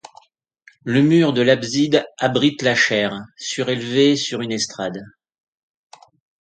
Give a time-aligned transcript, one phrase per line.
[0.83, 4.99] Le mur de l'abside abrite la chaire, surélevée sur une estrade.